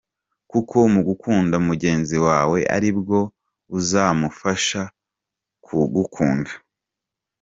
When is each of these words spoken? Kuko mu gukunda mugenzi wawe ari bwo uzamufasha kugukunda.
Kuko 0.51 0.75
mu 0.93 1.01
gukunda 1.07 1.55
mugenzi 1.67 2.17
wawe 2.27 2.59
ari 2.75 2.89
bwo 2.99 3.21
uzamufasha 3.77 4.81
kugukunda. 5.65 6.51